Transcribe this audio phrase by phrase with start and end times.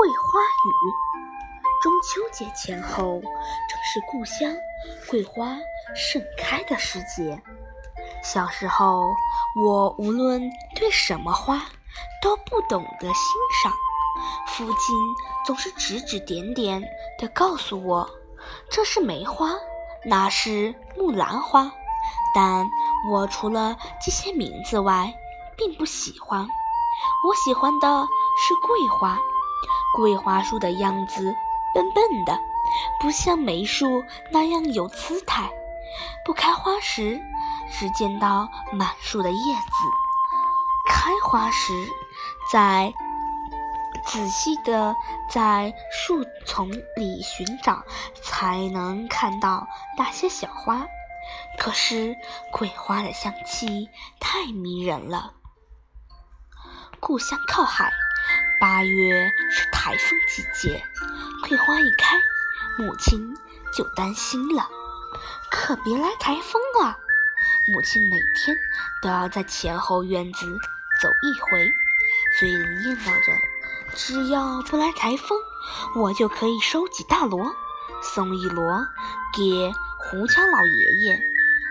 [0.00, 0.72] 桂花雨。
[1.82, 4.50] 中秋节前后，正是故乡
[5.06, 5.58] 桂花
[5.94, 7.38] 盛开的时节。
[8.24, 9.02] 小时候，
[9.62, 10.40] 我无论
[10.74, 11.66] 对什么花
[12.22, 13.14] 都不懂得欣
[13.62, 13.74] 赏，
[14.46, 14.96] 父亲
[15.44, 16.82] 总是指指点点
[17.18, 18.08] 地告诉我
[18.72, 19.50] ：“这是梅花，
[20.06, 21.70] 那是木兰花。”
[22.34, 22.66] 但
[23.12, 25.14] 我除了这些名字外，
[25.58, 26.40] 并不喜欢。
[27.28, 28.08] 我喜欢的
[28.38, 29.18] 是桂花，
[29.96, 31.34] 桂花树的样子
[31.74, 32.38] 笨笨的，
[33.00, 35.50] 不像梅树那样有姿态。
[36.24, 37.20] 不开花时，
[37.72, 39.86] 只见到满树的叶子；
[40.88, 41.72] 开花时，
[42.52, 42.94] 在
[44.06, 44.94] 仔细的
[45.28, 47.82] 在树丛里寻找，
[48.22, 49.66] 才能看到
[49.98, 50.86] 那些小花。
[51.58, 52.16] 可是
[52.52, 53.88] 桂花的香气
[54.20, 55.32] 太迷人了。
[57.00, 57.90] 故乡靠海，
[58.60, 60.84] 八月是台风季节，
[61.42, 62.20] 桂花一开，
[62.76, 63.34] 母亲
[63.72, 64.68] 就担心了，
[65.50, 66.98] 可别来台风啊！
[67.72, 68.54] 母亲每天
[69.00, 70.46] 都要在前后院子
[71.00, 71.72] 走一回，
[72.38, 73.32] 嘴里念叨着
[73.96, 75.38] ：“只要不来台风，
[75.96, 77.50] 我就可以收几大箩，
[78.02, 78.86] 送一箩
[79.34, 81.18] 给胡家老爷爷。”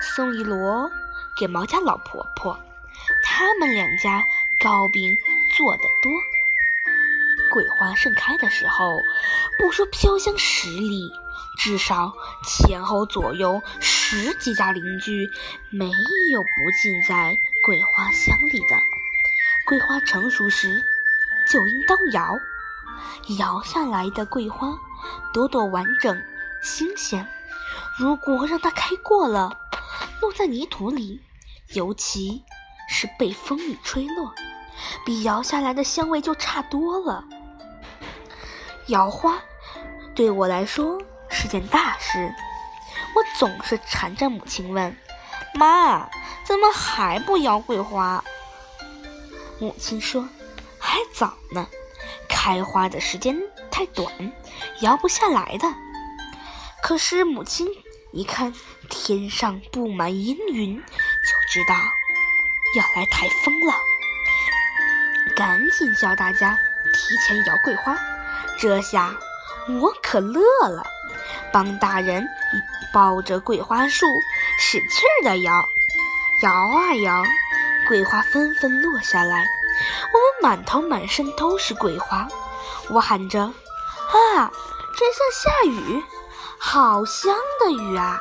[0.00, 0.90] 送一箩
[1.36, 2.58] 给毛家老婆婆，
[3.22, 4.24] 他们两家
[4.58, 5.14] 糕饼
[5.54, 6.10] 做得多。
[7.50, 9.02] 桂花盛开的时候，
[9.58, 11.10] 不说飘香十里，
[11.58, 12.12] 至少
[12.46, 15.28] 前后左右十几家邻居
[15.70, 15.90] 没
[16.32, 18.76] 有不浸在桂花香里的。
[19.66, 20.82] 桂花成熟时，
[21.50, 22.38] 就应当摇，
[23.38, 24.78] 摇下来的桂花
[25.32, 26.22] 朵朵完整
[26.62, 27.28] 新鲜。
[27.98, 29.58] 如果让它开过了，
[30.20, 31.20] 落在泥土里，
[31.74, 32.42] 尤其
[32.88, 34.32] 是被风雨吹落，
[35.04, 37.24] 比摇下来的香味就差多了。
[38.90, 39.40] 摇花
[40.14, 42.32] 对我来说是件大事，
[43.14, 44.94] 我总是缠着母亲问
[45.54, 46.08] ：“妈，
[46.44, 48.22] 怎么还不摇桂花？”
[49.58, 50.28] 母亲说
[50.78, 51.66] ：“还早呢，
[52.28, 53.40] 开花的时间
[53.70, 54.12] 太短，
[54.82, 55.72] 摇不下来的。”
[56.82, 57.66] 可是母亲。
[58.12, 58.52] 一看
[58.88, 60.82] 天上布满阴云，就
[61.48, 61.76] 知道
[62.76, 63.72] 要来台风了。
[65.36, 66.58] 赶紧叫大家
[66.92, 67.96] 提前摇桂花。
[68.58, 69.14] 这下
[69.80, 70.84] 我可乐了，
[71.52, 72.26] 帮大人
[72.92, 74.06] 抱着桂花树
[74.58, 74.88] 使劲
[75.22, 75.64] 儿地摇，
[76.42, 77.22] 摇啊摇，
[77.88, 79.46] 桂花纷纷落下来。
[80.12, 82.28] 我们满头满身都是桂花，
[82.88, 83.40] 我喊着
[84.12, 84.50] ：“啊，
[84.96, 86.04] 真像下雨！”
[86.62, 88.20] 好香的雨啊！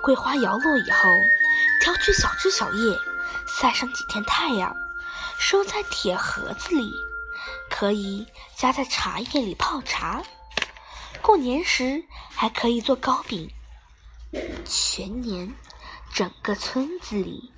[0.00, 1.08] 桂花摇落以后，
[1.82, 2.96] 挑去小枝小叶，
[3.46, 4.76] 晒上几天太阳，
[5.36, 6.94] 收在铁盒子里，
[7.80, 10.22] 可以加在茶叶里泡茶。
[11.22, 13.50] 过年时还可以做糕饼。
[14.66, 15.54] 全年，
[16.12, 17.50] 整个村子里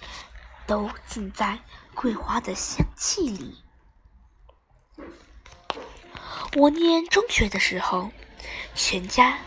[0.64, 1.58] 都浸在
[1.92, 3.64] 桂花的香气里。
[6.54, 8.12] 我念中学的时候。
[8.74, 9.38] 全家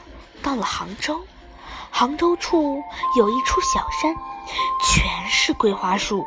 [0.43, 1.25] 到了杭州，
[1.89, 2.83] 杭州处
[3.17, 4.15] 有一处小山，
[4.83, 6.25] 全是桂花树，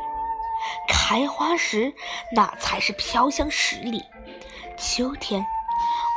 [0.88, 1.94] 开花时
[2.34, 4.02] 那才是飘香十里。
[4.78, 5.44] 秋天，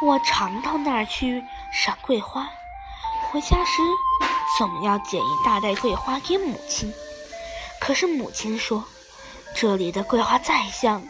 [0.06, 2.48] 我常到那儿去赏桂花，
[3.30, 3.82] 回家时
[4.58, 6.94] 总要捡一大袋桂花给母亲。
[7.80, 8.84] 可是母亲说，
[9.56, 11.02] 这里的桂花再香，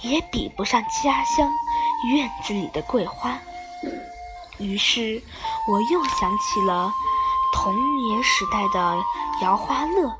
[0.00, 1.48] 也比不上家乡
[2.12, 3.38] 院子里的桂花。
[4.58, 5.22] 于是，
[5.68, 6.92] 我又想起了
[7.54, 7.72] 童
[8.04, 8.96] 年时代的
[9.42, 10.12] 摇花乐，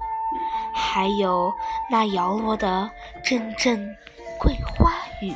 [0.73, 1.53] 还有
[1.91, 2.89] 那摇落的
[3.25, 3.97] 阵阵
[4.39, 5.35] 桂花雨。